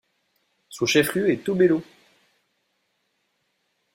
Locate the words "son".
0.69-0.87